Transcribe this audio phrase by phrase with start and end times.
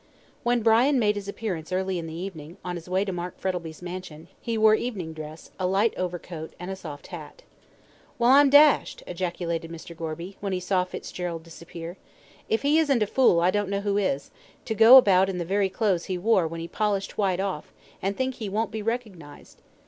[0.41, 3.83] When Brian made his appearance early in the evening, on his way to Mark Frettlby's
[3.83, 7.43] mansion, he wore evening dress, a light overcoat, and a soft hat.
[8.17, 9.95] "Well, I'm dashed!" ejaculated Mr.
[9.95, 11.97] Gorby, when he saw Fitzgerald disappear;
[12.49, 14.31] "if he isn't a fool I don't know who is,
[14.65, 17.71] to go about in the very clothes he wore when he polished Whyte off,
[18.01, 19.61] and think he won't be recognised.